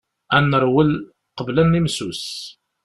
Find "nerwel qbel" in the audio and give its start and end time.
0.51-1.57